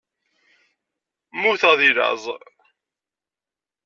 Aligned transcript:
Mmuteɣ 1.35 1.73
deg 1.79 1.91
laẓ. 1.97 2.23